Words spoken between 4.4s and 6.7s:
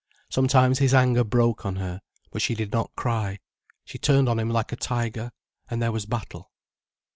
like a tiger, and there was battle.